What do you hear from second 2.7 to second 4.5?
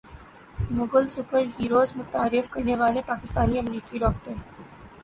والے پاکستانی امریکی ڈاکٹر